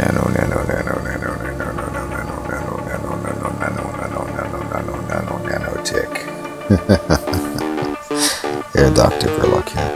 [0.00, 5.34] nano nano nano nano nano nano nano nano nano nano nano nano nano nano nano
[5.44, 6.14] nanotech.
[8.74, 9.28] yeah, Dr.
[9.36, 9.92] Verloc here.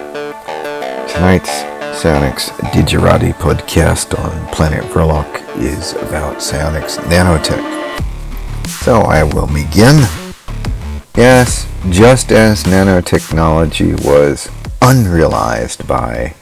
[1.08, 1.64] Tonight's
[1.98, 5.26] Psionics Digerati podcast on Planet Verloc
[5.58, 7.64] is about psionics nanotech.
[8.84, 10.06] So I will begin.
[11.16, 14.50] Yes, just as nanotechnology was
[14.82, 16.34] unrealized by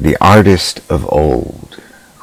[0.00, 1.63] the artist of old,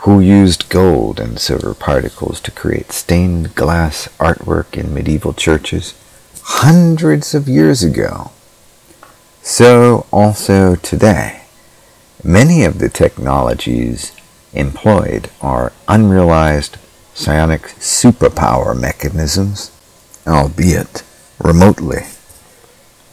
[0.01, 5.93] who used gold and silver particles to create stained glass artwork in medieval churches
[6.43, 8.31] hundreds of years ago.
[9.43, 11.43] So also today,
[12.23, 14.11] many of the technologies
[14.53, 16.77] employed are unrealized
[17.13, 19.71] psionic superpower mechanisms,
[20.25, 21.03] albeit
[21.39, 22.05] remotely.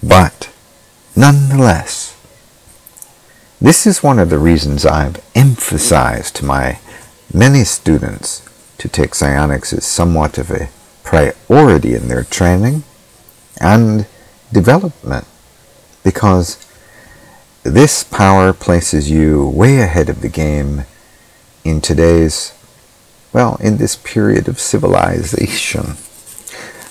[0.02, 0.51] But
[1.15, 2.18] nonetheless,
[3.61, 6.79] this is one of the reasons I've emphasized to my
[7.35, 10.69] many students to take psionics as somewhat of a
[11.02, 12.85] priority in their training
[13.60, 14.07] and
[14.52, 15.27] development
[16.05, 16.65] because
[17.65, 20.85] this power places you way ahead of the game
[21.65, 22.52] in today's,
[23.32, 25.97] well, in this period of civilization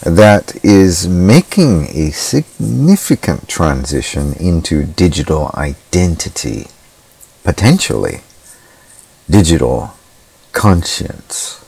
[0.02, 6.67] that is making a significant transition into digital identity,
[7.44, 8.22] potentially
[9.30, 9.94] digital
[10.52, 11.64] conscience.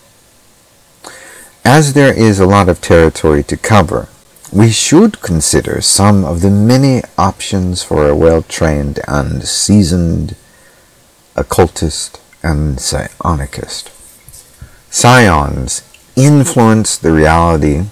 [1.66, 4.08] As there is a lot of territory to cover,
[4.52, 10.36] we should consider some of the many options for a well-trained and seasoned
[11.36, 13.92] occultist and psionicist.
[14.90, 15.84] Psions
[16.16, 17.86] influence the reality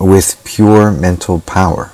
[0.00, 1.92] with pure mental power.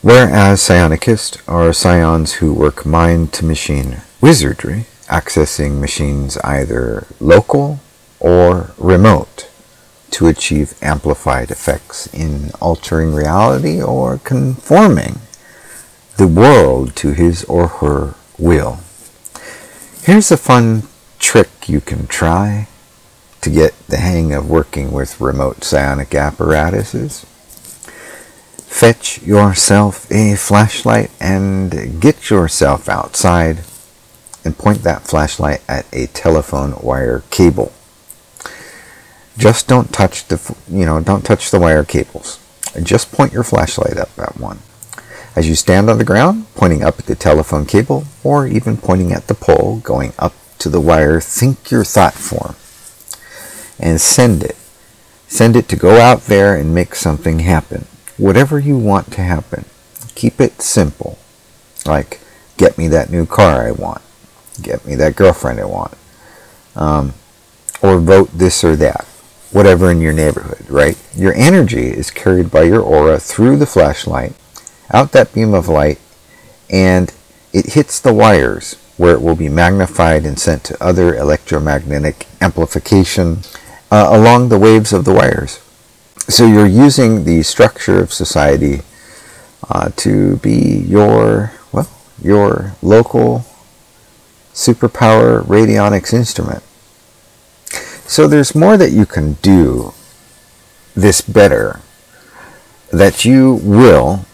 [0.00, 7.80] Whereas psionicists are psions who work mind to machine wizardry, accessing machines either local
[8.18, 9.50] or remote
[10.10, 15.20] to achieve amplified effects in altering reality or conforming
[16.16, 18.80] the world to his or her will.
[20.02, 20.84] Here's a fun
[21.18, 22.68] trick you can try
[23.40, 27.24] to get the hang of working with remote psionic apparatuses.
[28.66, 33.60] Fetch yourself a flashlight and get yourself outside
[34.44, 37.72] and point that flashlight at a telephone wire cable.
[39.36, 42.38] Just don't touch the, you know, don't touch the wire cables.
[42.82, 44.58] Just point your flashlight up at one.
[45.34, 49.12] As you stand on the ground, pointing up at the telephone cable, or even pointing
[49.12, 52.56] at the pole going up to the wire, think your thought form
[53.78, 54.56] and send it.
[55.26, 57.86] Send it to go out there and make something happen.
[58.16, 59.64] Whatever you want to happen.
[60.14, 61.18] Keep it simple.
[61.86, 62.20] Like,
[62.56, 64.02] get me that new car I want.
[64.60, 65.94] Get me that girlfriend I want.
[66.74, 67.14] Um,
[67.82, 69.04] or vote this or that.
[69.52, 70.98] Whatever in your neighborhood, right?
[71.14, 74.34] Your energy is carried by your aura through the flashlight,
[74.92, 75.98] out that beam of light,
[76.68, 77.14] and
[77.52, 83.38] it hits the wires where it will be magnified and sent to other electromagnetic amplification
[83.90, 85.60] uh, along the waves of the wires.
[86.28, 88.82] So you're using the structure of society
[89.68, 91.88] uh, to be your, well,
[92.22, 93.44] your local
[94.52, 96.62] superpower radionics instrument.
[98.06, 99.92] So there's more that you can do
[100.94, 101.80] this better
[102.90, 104.24] that you will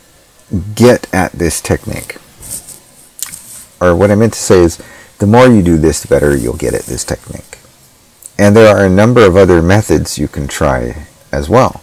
[0.75, 2.17] get at this technique.
[3.81, 4.83] Or what I meant to say is
[5.19, 7.54] the more you do this, the better you'll get at this technique.
[8.39, 11.81] And there are a number of other methods you can try as well.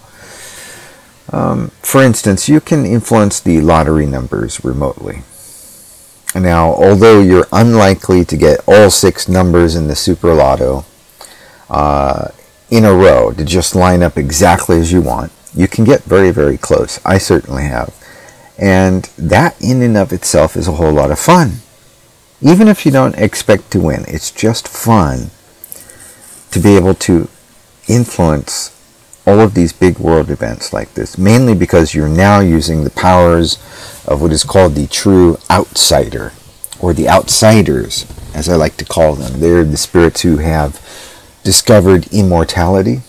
[1.32, 5.24] Um, for instance, you can influence the lottery numbers remotely.
[6.36, 10.86] Now, although you're unlikely to get all six numbers in the Super Lotto
[11.70, 12.30] uh,
[12.70, 16.32] in a row to just line up exactly as you want, you can get very,
[16.32, 17.00] very close.
[17.06, 17.94] I certainly have.
[18.58, 21.58] And that in and of itself is a whole lot of fun.
[22.42, 25.32] Even if you don't expect to win, it's just fun
[26.52, 27.28] to be able to
[27.88, 28.78] influence
[29.26, 33.56] all of these big world events like this, mainly because you're now using the powers
[34.08, 36.34] of what is called the true outsider,
[36.80, 39.40] or the outsiders, as I like to call them.
[39.40, 40.80] They're the spirits who have
[41.44, 43.02] discovered immortality,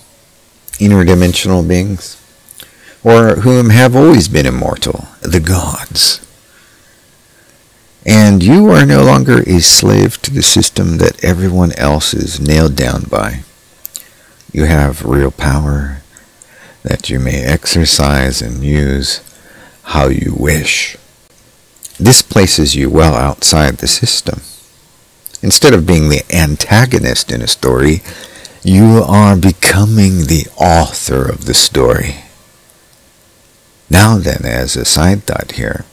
[0.75, 2.19] interdimensional beings,
[3.03, 6.27] or whom have always been immortal, the gods.
[8.05, 12.75] And you are no longer a slave to the system that everyone else is nailed
[12.75, 13.45] down by.
[14.53, 16.03] You have real power
[16.83, 19.21] that you may exercise and use
[19.85, 20.97] how you wish.
[21.99, 24.41] This places you well outside the system.
[25.43, 28.03] Instead of being the antagonist in a story,
[28.65, 32.17] you are becoming the author of the story.
[33.91, 35.85] Now then, as a side thought here,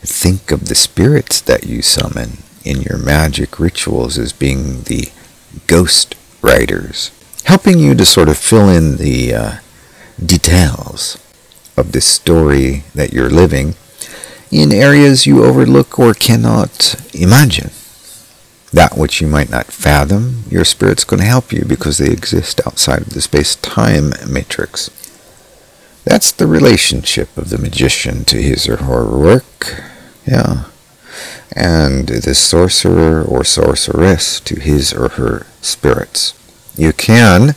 [0.00, 5.08] think of the spirits that you summon in your magic rituals as being the
[5.66, 7.10] ghost writers,
[7.44, 9.56] helping you to sort of fill in the uh,
[10.24, 11.18] details
[11.76, 13.74] of the story that you're living
[14.50, 17.70] in areas you overlook or cannot imagine.
[18.72, 22.60] That which you might not fathom, your spirit's going to help you because they exist
[22.66, 24.90] outside of the space-time matrix.
[26.04, 29.82] That's the relationship of the magician to his or her work.
[30.26, 30.64] Yeah.
[31.54, 36.34] And the sorcerer or sorceress to his or her spirits.
[36.76, 37.54] You can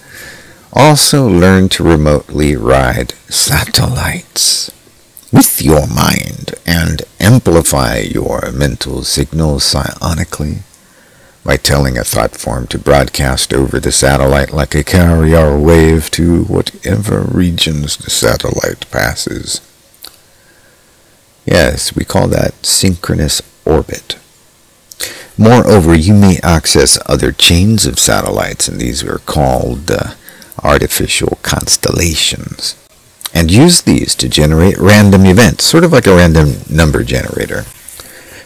[0.74, 4.72] also learn to remotely ride satellites
[5.31, 10.63] with your mind and amplify your mental signals psionically
[11.44, 16.44] by telling a thought form to broadcast over the satellite like a carrier wave to
[16.45, 19.62] whatever regions the satellite passes.
[21.45, 24.18] Yes, we call that synchronous orbit.
[25.38, 30.13] Moreover, you may access other chains of satellites, and these are called uh,
[30.63, 32.75] artificial constellations,
[33.34, 37.66] and use these to generate random events, sort of like a random number generator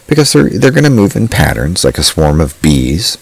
[0.07, 3.17] because they're, they're going to move in patterns like a swarm of bees,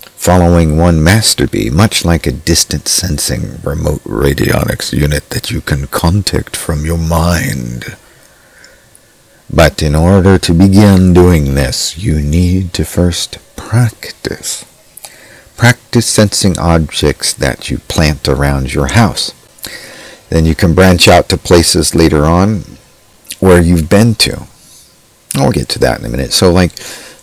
[0.00, 5.86] following one master bee, much like a distant sensing remote radionics unit that you can
[5.86, 7.96] contact from your mind.
[9.52, 14.64] But in order to begin doing this, you need to first practice.
[15.56, 19.32] Practice sensing objects that you plant around your house.
[20.30, 22.64] Then you can branch out to places later on
[23.38, 24.48] where you've been to
[25.36, 26.32] I'll get to that in a minute.
[26.32, 26.72] So like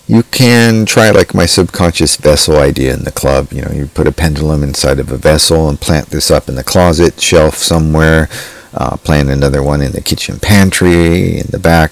[0.07, 3.53] you can try like my subconscious vessel idea in the club.
[3.53, 6.55] You know, you put a pendulum inside of a vessel and plant this up in
[6.55, 8.29] the closet shelf somewhere.
[8.73, 11.91] Uh, plant another one in the kitchen pantry in the back.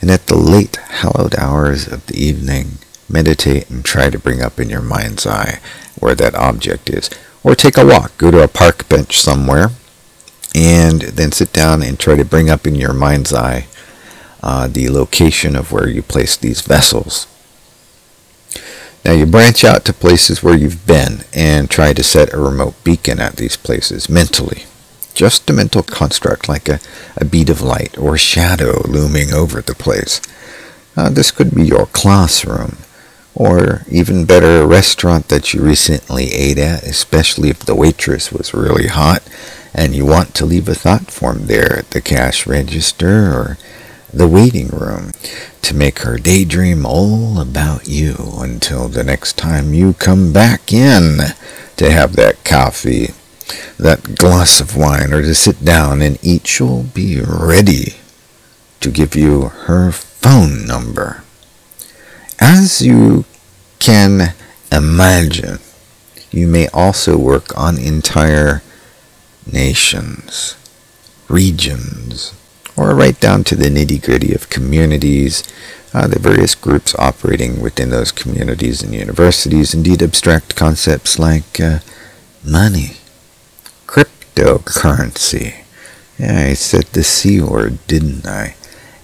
[0.00, 2.78] And at the late hallowed hours of the evening,
[3.08, 5.60] meditate and try to bring up in your mind's eye
[5.98, 7.10] where that object is.
[7.42, 8.16] Or take a walk.
[8.18, 9.70] Go to a park bench somewhere
[10.54, 13.66] and then sit down and try to bring up in your mind's eye
[14.42, 17.26] uh, the location of where you place these vessels.
[19.04, 22.82] Now you branch out to places where you've been and try to set a remote
[22.84, 24.64] beacon at these places mentally.
[25.14, 26.78] Just a mental construct like a,
[27.16, 30.20] a bead of light or shadow looming over the place.
[30.96, 32.76] Uh, this could be your classroom,
[33.34, 38.54] or even better, a restaurant that you recently ate at, especially if the waitress was
[38.54, 39.22] really hot
[39.74, 43.58] and you want to leave a thought form there at the cash register or
[44.12, 45.10] the waiting room
[45.62, 51.18] to make her daydream all about you until the next time you come back in
[51.76, 53.08] to have that coffee,
[53.78, 56.46] that glass of wine, or to sit down and eat.
[56.46, 57.94] She'll be ready
[58.80, 61.24] to give you her phone number.
[62.38, 63.24] As you
[63.78, 64.34] can
[64.70, 65.58] imagine,
[66.30, 68.62] you may also work on entire
[69.50, 70.56] nations,
[71.28, 72.34] regions,
[72.76, 75.42] or right down to the nitty gritty of communities,
[75.94, 81.80] uh, the various groups operating within those communities and universities, indeed abstract concepts like uh,
[82.44, 82.96] money,
[83.86, 85.64] cryptocurrency.
[86.18, 88.56] Yeah, I said the C word, didn't I?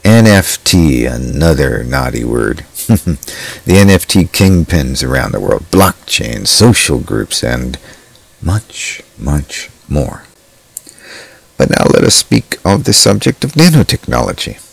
[0.03, 2.59] NFT, another naughty word.
[2.87, 3.19] the
[3.67, 7.79] NFT kingpins around the world, blockchain, social groups, and
[8.41, 10.23] much, much more.
[11.59, 14.65] But now let us speak of the subject of nanotechnology.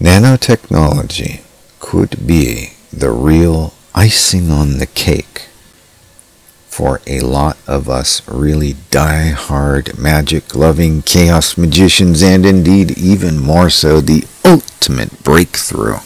[0.00, 1.42] Nanotechnology
[1.80, 5.48] could be the real icing on the cake
[6.68, 14.00] for a lot of us really die-hard magic-loving chaos magicians and indeed even more so
[14.00, 15.98] the ultimate breakthrough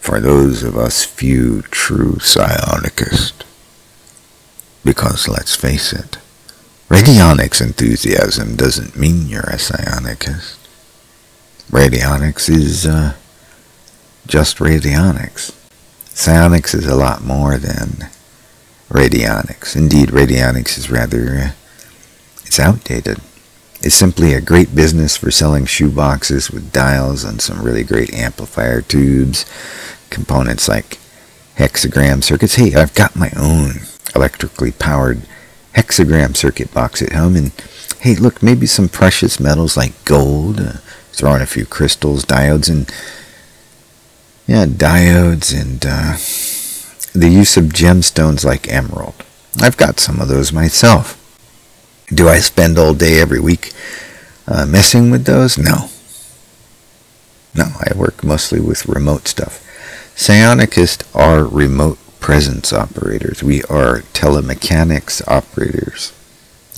[0.00, 3.44] for those of us few true psionicists.
[4.82, 6.16] Because let's face it,
[6.88, 10.56] Radionics enthusiasm doesn't mean you're a psionicist.
[11.70, 13.14] Radionics is uh,
[14.26, 15.54] just radionics.
[16.06, 18.08] Psionics is a lot more than
[18.88, 19.76] radionics.
[19.76, 21.50] Indeed, radionics is rather, uh,
[22.46, 23.18] it's outdated.
[23.82, 28.80] It's simply a great business for selling shoeboxes with dials and some really great amplifier
[28.80, 29.44] tubes,
[30.08, 30.98] components like
[31.56, 32.54] hexagram circuits.
[32.54, 33.80] Hey, I've got my own
[34.16, 35.20] electrically powered
[35.78, 37.52] hexagram circuit box at home and
[38.00, 40.72] hey look maybe some precious metals like gold uh,
[41.12, 42.90] throw in a few crystals diodes and
[44.48, 46.16] Yeah, diodes and uh,
[47.12, 49.14] the use of gemstones like emerald.
[49.60, 51.16] I've got some of those myself.
[52.08, 53.72] Do I spend all day every week
[54.46, 55.58] uh, messing with those?
[55.58, 55.90] No.
[57.54, 59.60] No, I work mostly with remote stuff.
[60.16, 63.42] Psionicists are remote presence operators.
[63.42, 66.12] We are telemechanics operators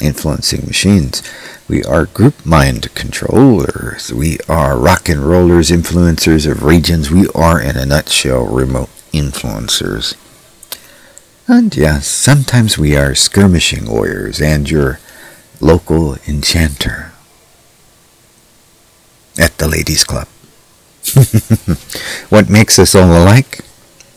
[0.01, 1.25] influencing machines.
[1.67, 4.13] We are group mind controllers.
[4.13, 7.11] We are rock and rollers, influencers of regions.
[7.11, 10.15] We are, in a nutshell, remote influencers.
[11.49, 15.01] And yes, sometimes we are skirmishing warriors and your
[15.59, 17.11] local enchanter
[19.37, 20.29] at the ladies' club.
[22.29, 23.65] what makes us all alike?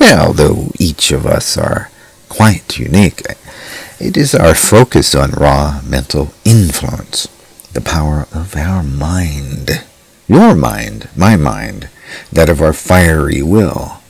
[0.05, 1.89] Well, though each of us are
[2.27, 3.21] quite unique,
[4.01, 7.29] it is our focus on raw mental influence,
[7.71, 9.85] the power of our mind,
[10.27, 11.87] your mind, my mind,
[12.33, 14.01] that of our fiery will.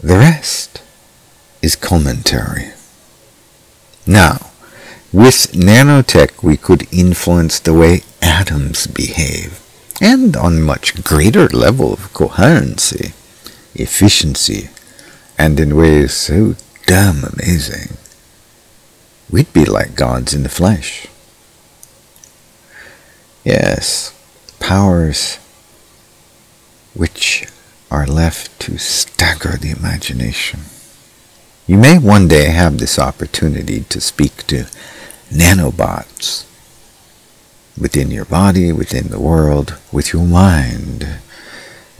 [0.00, 0.80] The rest
[1.60, 2.70] is commentary.
[4.06, 4.50] Now,
[5.12, 9.60] with nanotech we could influence the way atoms behave,
[10.00, 13.12] and on much greater level of coherency,
[13.74, 14.70] efficiency,
[15.38, 17.96] and in ways so damn amazing.
[19.30, 21.06] We'd be like gods in the flesh.
[23.44, 24.12] Yes,
[24.58, 25.38] powers
[26.94, 27.46] which
[27.90, 30.60] are left to stagger the imagination.
[31.66, 34.66] You may one day have this opportunity to speak to
[35.30, 36.46] nanobots
[37.78, 41.20] within your body, within the world, with your mind,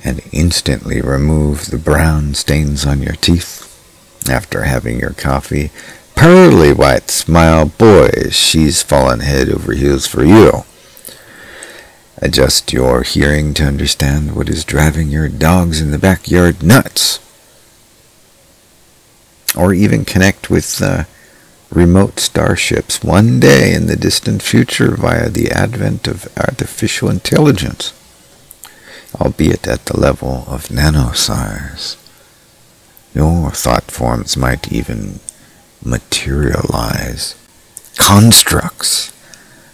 [0.05, 3.65] and instantly remove the brown stains on your teeth
[4.29, 5.71] after having your coffee.
[6.15, 10.65] Pearly white smile, boy, she's fallen head over heels for you.
[12.21, 17.21] Adjust your hearing to understand what is driving your dogs in the backyard nuts
[19.57, 21.05] or even connect with uh,
[21.71, 27.93] remote starships one day in the distant future via the advent of artificial intelligence,
[29.21, 31.97] albeit at the level of nanosize.
[33.15, 35.21] Your thought forms might even
[35.85, 37.35] materialize
[37.97, 39.13] constructs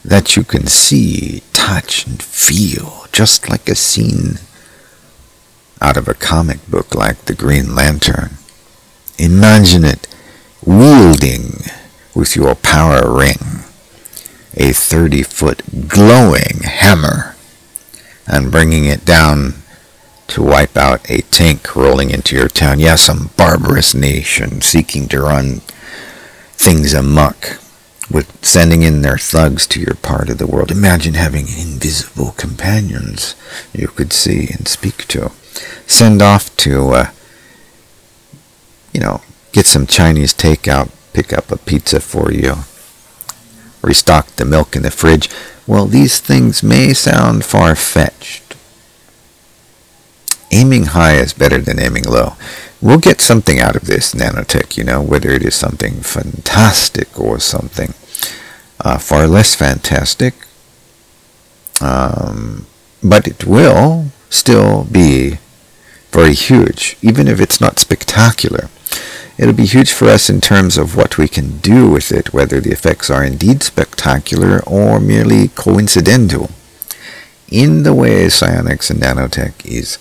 [0.05, 4.39] that you can see, touch, and feel, just like a scene
[5.81, 8.31] out of a comic book like The Green Lantern.
[9.19, 10.09] Imagine it
[10.65, 11.65] wielding
[12.15, 13.65] with your power ring
[14.57, 17.34] a 30 foot glowing hammer
[18.27, 19.55] and bringing it down
[20.29, 22.81] to wipe out a tank rolling into your town.
[22.81, 25.61] Yes, some barbarous nation seeking to run
[26.57, 27.59] things amuck
[28.11, 30.71] with sending in their thugs to your part of the world.
[30.71, 33.35] Imagine having invisible companions
[33.73, 35.31] you could see and speak to.
[35.87, 37.11] Send off to uh,
[38.95, 39.21] you know,
[39.53, 42.55] get some Chinese takeout, pick up a pizza for you,
[43.85, 45.29] restock the milk in the fridge.
[45.67, 48.57] Well, these things may sound far fetched.
[50.51, 52.35] Aiming high is better than aiming low.
[52.81, 57.41] We'll get something out of this nanotech, you know, whether it is something fantastic or
[57.41, 57.95] something
[58.81, 60.35] uh, far less fantastic.
[61.81, 62.67] Um,
[63.03, 65.39] but it will still be
[66.11, 68.69] very huge, even if it's not spectacular.
[69.37, 72.61] It'll be huge for us in terms of what we can do with it, whether
[72.61, 76.51] the effects are indeed spectacular or merely coincidental.
[77.49, 79.99] In the way psionics and nanotech is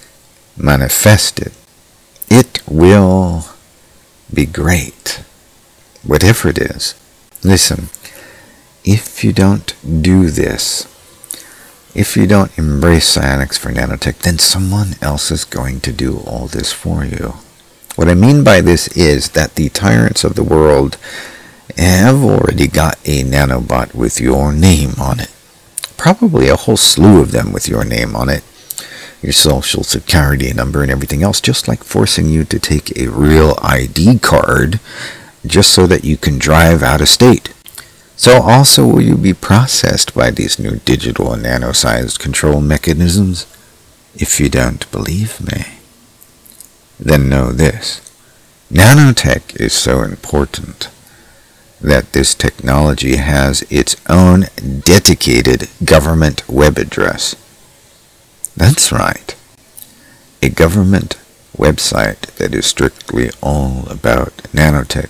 [0.56, 1.52] manifested,
[2.30, 3.46] it will
[4.32, 5.24] be great,
[6.04, 6.94] whatever it is.
[7.44, 7.90] Listen,
[8.86, 10.88] if you don't do this,
[11.96, 16.48] if you don't embrace psionics for nanotech, then someone else is going to do all
[16.48, 17.36] this for you.
[17.96, 20.98] What I mean by this is that the tyrants of the world
[21.78, 25.32] have already got a nanobot with your name on it.
[25.96, 28.44] Probably a whole slew of them with your name on it.
[29.22, 33.60] Your social security number and everything else, just like forcing you to take a real
[33.62, 34.80] ID card
[35.46, 37.54] just so that you can drive out of state.
[38.16, 43.46] So also will you be processed by these new digital and nano-sized control mechanisms?
[44.16, 45.83] If you don't believe me
[47.04, 48.00] then know this.
[48.72, 50.90] Nanotech is so important
[51.82, 54.46] that this technology has its own
[54.86, 57.36] dedicated government web address.
[58.56, 59.36] That's right.
[60.42, 61.18] A government
[61.58, 65.10] website that is strictly all about nanotech.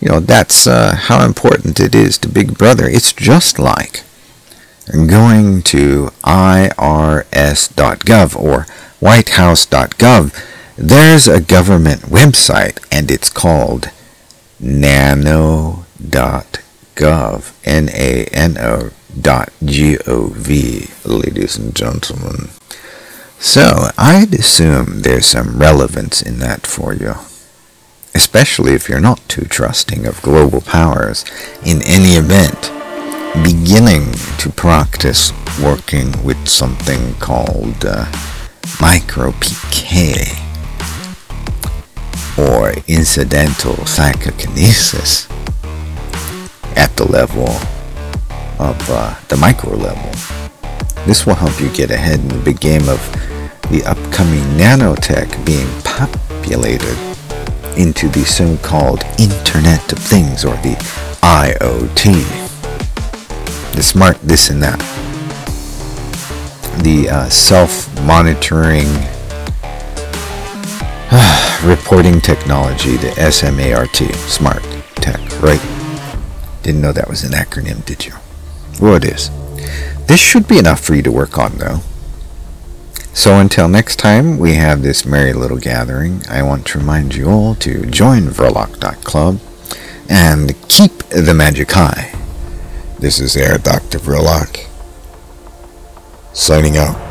[0.00, 2.88] You know, that's uh, how important it is to Big Brother.
[2.88, 4.02] It's just like
[4.86, 6.76] going to irs.gov
[8.36, 8.66] or
[9.00, 13.90] whitehouse.gov, there's a government website and it's called
[14.60, 15.82] nano.gov,
[17.64, 22.50] N-A-N-O dot G-O-V, ladies and gentlemen.
[23.38, 27.14] So, I'd assume there's some relevance in that for you,
[28.14, 31.24] especially if you're not too trusting of global powers
[31.64, 32.72] in any event
[33.42, 38.06] beginning to practice working with something called uh,
[38.80, 40.45] micro PK
[42.38, 45.28] or incidental psychokinesis
[46.76, 47.48] at the level
[48.58, 50.10] of uh, the micro level.
[51.06, 53.00] This will help you get ahead in the big game of
[53.70, 56.96] the upcoming nanotech being populated
[57.76, 60.76] into the so-called Internet of Things or the
[61.22, 62.14] IoT.
[63.74, 64.78] The smart this and that.
[66.82, 68.86] The uh, self-monitoring
[71.64, 73.96] reporting technology, the SMART,
[74.28, 74.62] smart
[74.96, 75.60] tech, right?
[76.62, 78.12] Didn't know that was an acronym, did you?
[78.80, 79.30] Well, it is.
[80.06, 81.78] This should be enough for you to work on, though.
[83.14, 87.30] So until next time we have this merry little gathering, I want to remind you
[87.30, 89.40] all to join Verloc.club
[90.10, 92.12] and keep the magic high.
[92.98, 93.98] This is Air Dr.
[93.98, 94.66] Verloc,
[96.32, 97.05] signing out.